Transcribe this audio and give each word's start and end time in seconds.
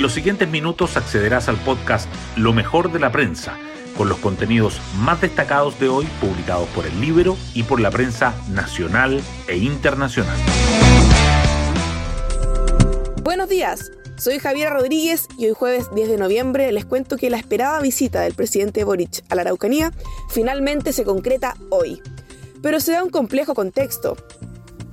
En 0.00 0.02
los 0.02 0.14
siguientes 0.14 0.48
minutos 0.48 0.96
accederás 0.96 1.50
al 1.50 1.58
podcast 1.58 2.08
Lo 2.34 2.54
mejor 2.54 2.90
de 2.90 2.98
la 2.98 3.12
prensa, 3.12 3.58
con 3.98 4.08
los 4.08 4.16
contenidos 4.16 4.80
más 4.96 5.20
destacados 5.20 5.78
de 5.78 5.90
hoy 5.90 6.06
publicados 6.22 6.66
por 6.70 6.86
el 6.86 6.98
libro 7.02 7.36
y 7.52 7.64
por 7.64 7.80
la 7.80 7.90
prensa 7.90 8.34
nacional 8.48 9.20
e 9.46 9.58
internacional. 9.58 10.38
Buenos 13.22 13.50
días, 13.50 13.92
soy 14.16 14.38
Javiera 14.38 14.70
Rodríguez 14.70 15.28
y 15.36 15.48
hoy 15.48 15.52
jueves 15.52 15.94
10 15.94 16.08
de 16.08 16.16
noviembre 16.16 16.72
les 16.72 16.86
cuento 16.86 17.18
que 17.18 17.28
la 17.28 17.36
esperada 17.36 17.78
visita 17.82 18.22
del 18.22 18.32
presidente 18.32 18.84
Boric 18.84 19.22
a 19.28 19.34
la 19.34 19.42
Araucanía 19.42 19.92
finalmente 20.30 20.94
se 20.94 21.04
concreta 21.04 21.56
hoy. 21.68 22.00
Pero 22.62 22.80
se 22.80 22.92
da 22.92 23.04
un 23.04 23.10
complejo 23.10 23.52
contexto 23.52 24.16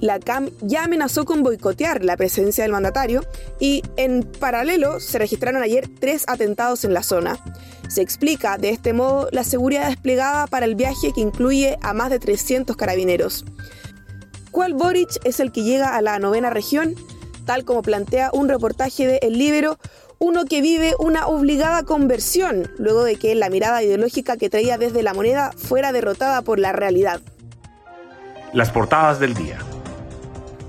la 0.00 0.18
CAM 0.18 0.50
ya 0.60 0.84
amenazó 0.84 1.24
con 1.24 1.42
boicotear 1.42 2.04
la 2.04 2.16
presencia 2.16 2.64
del 2.64 2.72
mandatario 2.72 3.24
y 3.60 3.82
en 3.96 4.22
paralelo 4.22 5.00
se 5.00 5.18
registraron 5.18 5.62
ayer 5.62 5.88
tres 6.00 6.24
atentados 6.26 6.84
en 6.84 6.94
la 6.94 7.02
zona. 7.02 7.38
Se 7.88 8.02
explica 8.02 8.58
de 8.58 8.70
este 8.70 8.92
modo 8.92 9.28
la 9.32 9.44
seguridad 9.44 9.88
desplegada 9.88 10.46
para 10.46 10.66
el 10.66 10.74
viaje 10.74 11.12
que 11.14 11.20
incluye 11.20 11.78
a 11.82 11.94
más 11.94 12.10
de 12.10 12.18
300 12.18 12.76
carabineros. 12.76 13.44
¿Cuál 14.50 14.74
Boric 14.74 15.20
es 15.24 15.40
el 15.40 15.52
que 15.52 15.62
llega 15.62 15.96
a 15.96 16.02
la 16.02 16.18
novena 16.18 16.50
región? 16.50 16.94
Tal 17.44 17.64
como 17.64 17.82
plantea 17.82 18.30
un 18.32 18.48
reportaje 18.48 19.06
de 19.06 19.18
El 19.22 19.38
Libero, 19.38 19.78
uno 20.18 20.44
que 20.44 20.62
vive 20.62 20.94
una 20.98 21.26
obligada 21.26 21.82
conversión 21.82 22.70
luego 22.78 23.04
de 23.04 23.16
que 23.16 23.34
la 23.34 23.50
mirada 23.50 23.82
ideológica 23.82 24.36
que 24.36 24.48
traía 24.48 24.78
desde 24.78 25.02
la 25.02 25.12
moneda 25.12 25.52
fuera 25.56 25.92
derrotada 25.92 26.42
por 26.42 26.58
la 26.58 26.72
realidad. 26.72 27.20
Las 28.52 28.70
portadas 28.70 29.18
del 29.18 29.34
día. 29.34 29.58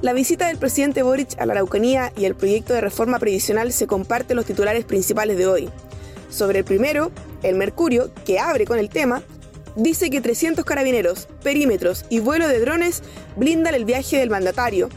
La 0.05 0.14
visita 0.14 0.50
del 0.50 0.59
presidente 0.59 1.02
Boric 1.02 1.36
a 1.40 1.48
la 1.48 1.54
Araucanía 1.54 2.13
y 2.16 2.26
el 2.26 2.36
proyecto 2.36 2.76
de 2.76 2.82
reforma 2.82 3.18
previsional 3.18 3.73
se 3.73 3.88
comparten 3.88 4.36
los 4.36 4.46
titulares 4.46 4.85
principales 4.85 5.35
de 5.35 5.48
hoy. 5.48 5.68
Sobre 6.30 6.60
el 6.60 6.63
primero, 6.63 7.12
el 7.41 7.55
Mercurio, 7.55 8.12
que 8.24 8.38
abre 8.38 8.65
con 8.65 8.77
el 8.77 8.90
tema, 8.90 9.24
dice 9.76 10.12
que 10.12 10.21
300 10.21 10.63
carabineros, 10.63 11.27
perímetros 11.41 12.05
y 12.12 12.20
vuelo 12.20 12.48
de 12.48 12.60
drones 12.60 13.02
blindan 13.35 13.74
el 13.74 13.85
viaje 13.85 14.20
del 14.20 14.30
mandatario 14.30 14.90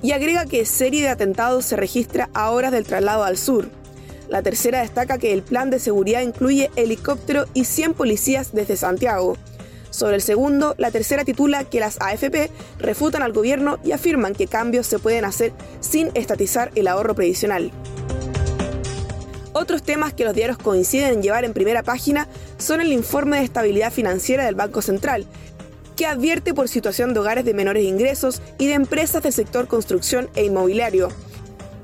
y 0.00 0.12
agrega 0.12 0.46
que 0.46 0.64
serie 0.64 1.02
de 1.02 1.10
atentados 1.10 1.66
se 1.66 1.76
registra 1.76 2.30
a 2.32 2.50
horas 2.50 2.72
del 2.72 2.86
traslado 2.86 3.24
al 3.24 3.36
sur. 3.36 3.68
La 4.30 4.40
tercera 4.40 4.80
destaca 4.80 5.18
que 5.18 5.34
el 5.34 5.42
plan 5.42 5.68
de 5.68 5.78
seguridad 5.78 6.22
incluye 6.22 6.70
helicóptero 6.74 7.44
y 7.52 7.66
100 7.66 7.92
policías 7.92 8.54
desde 8.54 8.78
Santiago. 8.78 9.36
Sobre 9.90 10.16
el 10.16 10.22
segundo, 10.22 10.74
la 10.78 10.90
tercera 10.90 11.24
titula 11.24 11.64
que 11.64 11.80
las 11.80 12.00
AFP 12.00 12.50
refutan 12.78 13.22
al 13.22 13.32
gobierno 13.32 13.78
y 13.84 13.92
afirman 13.92 14.34
que 14.34 14.46
cambios 14.46 14.86
se 14.86 14.98
pueden 14.98 15.24
hacer 15.24 15.52
sin 15.80 16.10
estatizar 16.14 16.70
el 16.74 16.88
ahorro 16.88 17.14
previsional. 17.14 17.72
Otros 19.52 19.82
temas 19.82 20.12
que 20.12 20.24
los 20.24 20.34
diarios 20.34 20.58
coinciden 20.58 21.14
en 21.14 21.22
llevar 21.22 21.44
en 21.44 21.52
primera 21.52 21.82
página 21.82 22.28
son 22.58 22.80
el 22.80 22.92
informe 22.92 23.38
de 23.38 23.44
estabilidad 23.44 23.92
financiera 23.92 24.44
del 24.44 24.54
Banco 24.54 24.82
Central, 24.82 25.26
que 25.96 26.06
advierte 26.06 26.54
por 26.54 26.68
situación 26.68 27.12
de 27.12 27.20
hogares 27.20 27.44
de 27.44 27.54
menores 27.54 27.84
ingresos 27.84 28.40
y 28.58 28.68
de 28.68 28.74
empresas 28.74 29.22
del 29.22 29.32
sector 29.32 29.66
construcción 29.66 30.30
e 30.36 30.44
inmobiliario, 30.44 31.08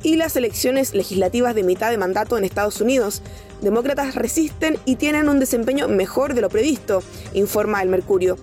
y 0.05 0.17
las 0.17 0.37
elecciones 0.37 0.95
legislativas 0.95 1.57
de 1.57 1.65
mitad 1.65 1.91
de 1.91 1.99
mandato 1.99 2.39
en 2.39 2.45
Estados 2.45 2.81
Unidos, 2.81 3.23
demócratas 3.63 4.15
resisten 4.15 4.79
y 4.85 4.97
tienen 4.97 5.29
un 5.29 5.41
desempeño 5.41 5.89
mejor 5.89 6.35
de 6.35 6.43
lo 6.43 6.51
previsto, 6.51 7.03
informa 7.33 7.83
el 7.83 7.89
Mercurio. 7.89 8.37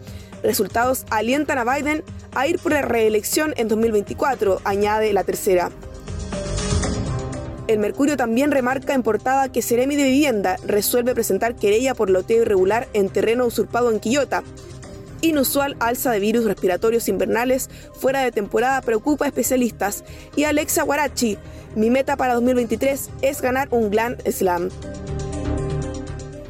Resultados 0.44 1.06
alientan 1.12 1.59
a 1.59 1.64
Biden 1.64 2.03
a 2.34 2.48
ir 2.48 2.58
por 2.58 2.72
la 2.73 2.81
reelección 2.81 3.53
en 3.58 3.68
2024, 3.68 4.59
añade 4.64 5.14
la 5.14 5.23
tercera. 5.23 5.70
El 7.68 7.78
Mercurio 7.78 8.18
también 8.18 8.52
remarca 8.52 8.96
en 8.96 9.03
portada 9.03 9.52
que 9.52 9.62
Ceremi 9.62 9.96
de 9.96 10.06
Vivienda 10.06 10.58
resuelve 10.66 11.14
presentar 11.14 11.56
querella 11.56 11.94
por 11.94 12.09
loteo 12.09 12.42
irregular 12.42 12.90
en 12.94 13.07
terreno 13.09 13.46
usurpado 13.46 13.91
en 13.91 14.00
Quillota. 14.00 14.44
Inusual 15.22 15.78
alza 15.80 16.12
de 16.12 16.19
virus 16.19 16.46
respiratorios 16.46 17.07
invernales 17.07 17.69
fuera 17.94 18.24
de 18.24 18.31
temporada 18.31 18.81
preocupa 18.81 19.25
a 19.25 19.28
especialistas 19.28 20.03
y 20.36 20.46
Alexa 20.46 20.81
Guarachi, 20.81 21.38
mi 21.76 21.90
meta 21.90 22.18
para 22.18 22.34
2023 22.34 23.09
es 23.22 23.42
ganar 23.42 23.68
un 23.72 23.90
Grand 23.90 24.22
Slam. 24.30 24.70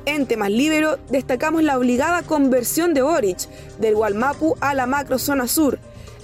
En 0.05 0.25
temas 0.25 0.49
libero, 0.49 0.97
destacamos 1.09 1.63
la 1.63 1.77
obligada 1.77 2.23
conversión 2.23 2.93
de 2.93 3.01
Boric 3.01 3.47
del 3.79 3.95
Gualmapu 3.95 4.57
a 4.59 4.73
la 4.73 4.87
macrozona 4.87 5.47
sur. 5.47 5.79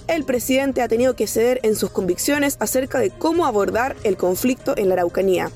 El 0.08 0.24
presidente 0.24 0.82
ha 0.82 0.88
tenido 0.88 1.14
que 1.14 1.26
ceder 1.26 1.60
en 1.62 1.76
sus 1.76 1.90
convicciones 1.90 2.56
acerca 2.60 2.98
de 2.98 3.10
cómo 3.10 3.46
abordar 3.46 3.94
el 4.04 4.16
conflicto 4.16 4.74
en 4.76 4.88
la 4.88 4.94
Araucanía. 4.94 5.50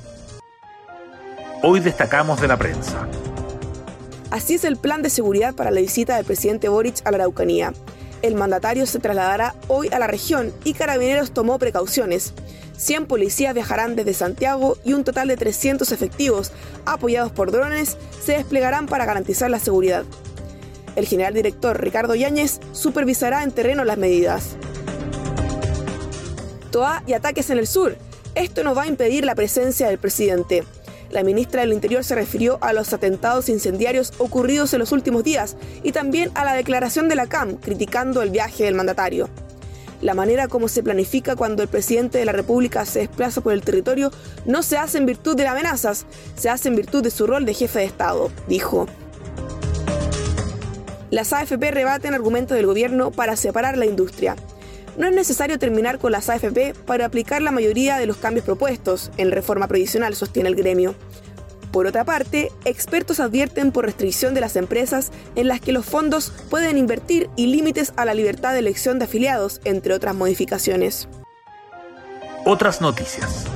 Hoy 1.63 1.81
destacamos 1.81 2.41
de 2.41 2.49
la 2.49 2.57
prensa. 2.57 3.09
Así 4.31 4.55
es 4.55 4.65
el 4.65 4.77
plan 4.77 5.03
de 5.03 5.11
seguridad 5.11 5.55
para 5.55 5.71
la 5.71 5.81
visita 5.81 6.17
del 6.17 6.25
presidente 6.25 6.69
Boric 6.69 7.05
a 7.05 7.11
la 7.11 7.19
Araucanía. 7.19 7.73
El 8.23 8.37
mandatario 8.37 8.87
se 8.87 9.01
trasladará 9.01 9.55
hoy 9.67 9.89
a 9.93 9.99
la 9.99 10.07
región 10.07 10.53
y 10.65 10.75
Carabineros 10.75 11.33
tomó 11.33 11.59
precauciones. 11.59 12.33
100 12.83 13.07
policías 13.07 13.55
viajarán 13.55 13.95
desde 13.95 14.13
Santiago 14.13 14.77
y 14.85 14.93
un 14.95 15.05
total 15.05 15.29
de 15.29 15.37
300 15.37 15.93
efectivos, 15.93 16.51
apoyados 16.85 17.31
por 17.31 17.53
drones, 17.53 17.97
se 18.21 18.33
desplegarán 18.33 18.87
para 18.87 19.07
garantizar 19.07 19.51
la 19.51 19.61
seguridad. 19.61 20.05
El 20.97 21.07
general 21.07 21.33
director 21.33 21.81
Ricardo 21.81 22.17
Yáñez 22.17 22.59
supervisará 22.73 23.45
en 23.45 23.53
terreno 23.53 23.85
las 23.85 23.99
medidas. 23.99 24.57
Toa 26.73 27.05
y 27.07 27.13
ataques 27.13 27.51
en 27.51 27.59
el 27.59 27.69
sur. 27.69 27.97
Esto 28.35 28.65
no 28.65 28.75
va 28.75 28.83
a 28.83 28.89
impedir 28.89 29.25
la 29.25 29.37
presencia 29.37 29.87
del 29.87 29.99
presidente. 29.99 30.65
La 31.11 31.23
ministra 31.23 31.61
del 31.61 31.75
Interior 31.75 32.03
se 32.03 32.17
refirió 32.17 32.59
a 32.63 32.73
los 32.73 32.93
atentados 32.93 33.49
incendiarios 33.49 34.13
ocurridos 34.19 34.73
en 34.73 34.81
los 34.81 34.91
últimos 34.91 35.23
días 35.23 35.57
y 35.85 35.93
también 35.93 36.33
a 36.35 36.45
la 36.45 36.55
declaración 36.55 37.09
de 37.09 37.15
la 37.15 37.29
CAM 37.29 37.59
criticando 37.59 38.23
el 38.23 38.31
viaje 38.31 38.65
del 38.65 38.75
mandatario. 38.75 39.29
La 40.03 40.15
manera 40.15 40.49
como 40.49 40.67
se 40.67 40.83
planifica 40.83 41.37
cuando 41.37 41.63
el 41.63 41.69
presidente 41.69 42.19
de 42.19 42.25
la 42.25 42.33
República 42.33 42.85
se 42.85 42.99
desplaza 42.99 43.41
por 43.41 43.53
el 43.53 43.63
territorio 43.63 44.11
no 44.45 44.65
se 44.65 44.77
hace 44.77 44.99
en 44.99 45.07
virtud 45.07 45.37
de 45.37 45.47
amenazas, 45.47 46.07
se 46.35 46.51
hace 46.51 46.69
en 46.69 46.77
virtud 46.77 47.05
de 47.05 47.13
su 47.13 47.25
rol 47.25 47.47
de 47.47 47.55
jefe 47.55 47.79
de 47.79 47.85
Estado, 47.85 48.33
dijo. 48.49 48.89
Las 51.11 51.33
AFP 51.33 51.71
rebaten 51.71 52.15
argumentos 52.15 52.57
del 52.57 52.67
gobierno 52.67 53.13
para 53.13 53.37
separar 53.37 53.79
la 53.79 53.87
industria. 53.87 54.35
No 54.99 55.07
es 55.07 55.15
necesario 55.15 55.59
terminar 55.59 55.99
con 55.99 56.11
las 56.11 56.29
AFP 56.29 56.75
para 56.85 57.07
aplicar 57.07 57.41
la 57.41 57.53
mayoría 57.53 57.99
de 57.99 58.07
los 58.07 58.17
cambios 58.17 58.45
propuestos 58.45 59.13
en 59.19 59.31
reforma 59.31 59.69
previsional, 59.69 60.17
sostiene 60.17 60.49
el 60.49 60.57
gremio. 60.57 60.97
Por 61.73 61.87
otra 61.87 62.05
parte, 62.05 62.53
expertos 62.67 63.19
advierten 63.19 63.73
por 63.73 63.87
restricción 63.87 64.35
de 64.35 64.43
las 64.43 64.57
empresas 64.57 65.11
en 65.35 65.49
las 65.49 65.61
que 65.61 65.73
los 65.73 65.87
fondos 65.87 66.33
pueden 66.51 66.77
invertir 66.77 67.31
y 67.35 67.47
límites 67.47 67.95
a 67.97 68.05
la 68.05 68.15
libertad 68.15 68.53
de 68.53 68.59
elección 68.59 68.99
de 68.99 69.07
afiliados, 69.07 69.61
entre 69.65 69.95
otras 69.95 70.15
modificaciones. 70.15 71.09
Otras 72.45 72.81
noticias. 72.81 73.47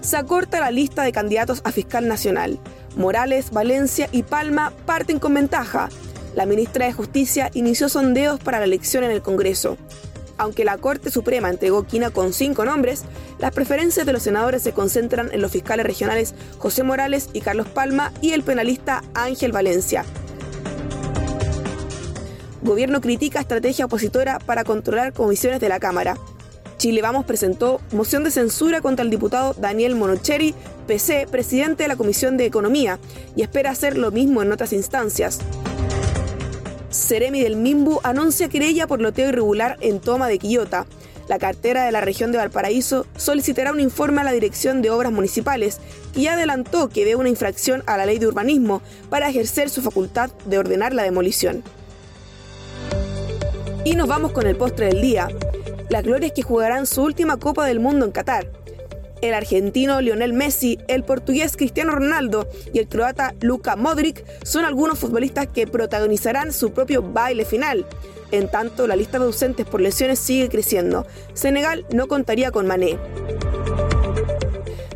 Se 0.00 0.16
acorta 0.16 0.60
la 0.60 0.70
lista 0.70 1.02
de 1.04 1.12
candidatos 1.12 1.62
a 1.64 1.70
fiscal 1.70 2.08
nacional. 2.08 2.58
Morales, 2.96 3.50
Valencia 3.52 4.08
y 4.10 4.24
Palma 4.24 4.72
parten 4.86 5.18
con 5.18 5.34
ventaja, 5.34 5.88
la 6.36 6.44
ministra 6.44 6.84
de 6.84 6.92
Justicia 6.92 7.50
inició 7.54 7.88
sondeos 7.88 8.38
para 8.38 8.58
la 8.58 8.66
elección 8.66 9.04
en 9.04 9.10
el 9.10 9.22
Congreso. 9.22 9.78
Aunque 10.38 10.64
la 10.64 10.78
Corte 10.78 11.10
Suprema 11.10 11.48
entregó 11.48 11.84
quina 11.84 12.10
con 12.10 12.32
cinco 12.32 12.64
nombres, 12.64 13.04
las 13.38 13.52
preferencias 13.52 14.06
de 14.06 14.12
los 14.12 14.22
senadores 14.22 14.62
se 14.62 14.72
concentran 14.72 15.30
en 15.32 15.40
los 15.40 15.50
fiscales 15.50 15.86
regionales 15.86 16.34
José 16.58 16.82
Morales 16.82 17.30
y 17.32 17.40
Carlos 17.40 17.68
Palma 17.68 18.12
y 18.20 18.32
el 18.32 18.42
penalista 18.42 19.02
Ángel 19.14 19.52
Valencia. 19.52 20.04
Gobierno 22.62 23.00
critica 23.00 23.40
estrategia 23.40 23.84
opositora 23.84 24.38
para 24.40 24.64
controlar 24.64 25.12
comisiones 25.12 25.60
de 25.60 25.68
la 25.68 25.78
Cámara. 25.78 26.16
Chile 26.78 27.00
Vamos 27.00 27.24
presentó 27.24 27.80
moción 27.92 28.24
de 28.24 28.30
censura 28.30 28.80
contra 28.80 29.04
el 29.04 29.10
diputado 29.10 29.54
Daniel 29.54 29.94
Monocheri, 29.94 30.54
PC, 30.86 31.26
presidente 31.30 31.84
de 31.84 31.88
la 31.88 31.96
Comisión 31.96 32.36
de 32.36 32.44
Economía, 32.44 32.98
y 33.34 33.42
espera 33.42 33.70
hacer 33.70 33.96
lo 33.96 34.10
mismo 34.10 34.42
en 34.42 34.52
otras 34.52 34.72
instancias. 34.72 35.38
Ceremi 36.96 37.42
del 37.42 37.56
Mimbu 37.56 38.00
anuncia 38.02 38.48
querella 38.48 38.86
por 38.86 39.02
loteo 39.02 39.28
irregular 39.28 39.76
en 39.80 40.00
toma 40.00 40.28
de 40.28 40.38
Quillota. 40.38 40.86
La 41.28 41.38
cartera 41.38 41.84
de 41.84 41.92
la 41.92 42.00
región 42.00 42.32
de 42.32 42.38
Valparaíso 42.38 43.06
solicitará 43.16 43.72
un 43.72 43.80
informe 43.80 44.22
a 44.22 44.24
la 44.24 44.32
Dirección 44.32 44.80
de 44.80 44.90
Obras 44.90 45.12
Municipales, 45.12 45.78
que 46.14 46.22
ya 46.22 46.32
adelantó 46.32 46.88
que 46.88 47.04
ve 47.04 47.14
una 47.14 47.28
infracción 47.28 47.82
a 47.86 47.96
la 47.96 48.06
ley 48.06 48.18
de 48.18 48.26
urbanismo 48.26 48.80
para 49.10 49.28
ejercer 49.28 49.68
su 49.68 49.82
facultad 49.82 50.30
de 50.46 50.58
ordenar 50.58 50.94
la 50.94 51.02
demolición. 51.02 51.62
Y 53.84 53.94
nos 53.94 54.08
vamos 54.08 54.32
con 54.32 54.46
el 54.46 54.56
postre 54.56 54.86
del 54.86 55.02
día. 55.02 55.28
Las 55.90 56.02
glorias 56.02 56.32
que 56.32 56.42
jugarán 56.42 56.86
su 56.86 57.02
última 57.02 57.36
Copa 57.36 57.66
del 57.66 57.78
Mundo 57.78 58.06
en 58.06 58.12
Qatar 58.12 58.46
el 59.20 59.34
argentino 59.34 60.00
Lionel 60.00 60.32
Messi, 60.32 60.78
el 60.88 61.04
portugués 61.04 61.56
Cristiano 61.56 61.92
Ronaldo 61.92 62.48
y 62.72 62.78
el 62.78 62.88
croata 62.88 63.34
Luka 63.40 63.76
Modric 63.76 64.24
son 64.44 64.64
algunos 64.64 64.98
futbolistas 64.98 65.46
que 65.48 65.66
protagonizarán 65.66 66.52
su 66.52 66.72
propio 66.72 67.02
baile 67.02 67.44
final. 67.44 67.86
En 68.32 68.48
tanto, 68.48 68.86
la 68.86 68.96
lista 68.96 69.18
de 69.18 69.26
ausentes 69.26 69.66
por 69.66 69.80
lesiones 69.80 70.18
sigue 70.18 70.48
creciendo. 70.48 71.06
Senegal 71.34 71.86
no 71.90 72.08
contaría 72.08 72.50
con 72.50 72.66
Mané. 72.66 72.98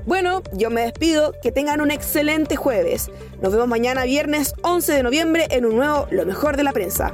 Bueno, 0.05 0.43
yo 0.53 0.71
me 0.71 0.83
despido, 0.83 1.33
que 1.41 1.53
tengan 1.53 1.81
un 1.81 1.91
excelente 1.91 2.57
jueves. 2.57 3.11
Nos 3.41 3.53
vemos 3.53 3.69
mañana 3.69 4.05
viernes 4.05 4.55
11 4.63 4.93
de 4.93 5.03
noviembre 5.05 5.47
en 5.51 5.65
un 5.65 5.77
nuevo 5.77 6.09
Lo 6.11 6.27
mejor 6.27 6.57
de 6.57 6.65
la 6.65 6.73
prensa. 6.73 7.13